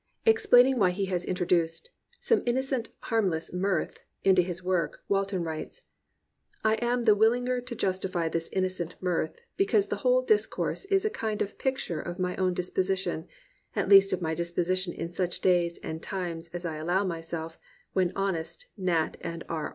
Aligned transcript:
Explaining 0.25 0.79
why 0.79 0.89
he 0.89 1.05
has 1.05 1.23
intro 1.23 1.45
duced 1.45 1.91
"some 2.19 2.41
innocent 2.47 2.89
harmless 3.01 3.53
mirth" 3.53 3.99
into 4.23 4.41
his 4.41 4.63
work, 4.63 5.03
Walton 5.07 5.43
writes: 5.43 5.83
"I 6.63 6.73
am 6.81 7.03
the 7.03 7.15
willinger 7.15 7.63
to 7.63 7.75
justify 7.75 8.27
this 8.27 8.49
innocent 8.51 8.95
mirth 8.99 9.39
because 9.57 9.89
the 9.89 9.97
whole 9.97 10.23
discourse 10.23 10.85
is 10.85 11.05
a 11.05 11.11
kind 11.11 11.39
of 11.43 11.59
picture 11.59 12.01
of 12.01 12.17
my 12.17 12.35
own 12.37 12.55
disposition, 12.55 13.27
at 13.75 13.89
least 13.89 14.11
of 14.11 14.23
my 14.23 14.33
disposition 14.33 14.91
in 14.91 15.11
such 15.11 15.39
days 15.39 15.77
and 15.83 16.01
times 16.01 16.47
as 16.51 16.65
I 16.65 16.77
allow 16.77 17.03
myself, 17.03 17.59
when 17.93 18.11
honest 18.15 18.65
Nat. 18.77 19.17
and 19.23 19.43
R. 19.49 19.69